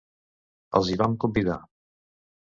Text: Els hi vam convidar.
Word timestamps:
Els 0.79 0.89
hi 0.93 0.97
vam 1.03 1.19
convidar. 1.25 1.59